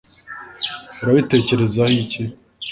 [1.01, 2.23] urabitekerezaho iki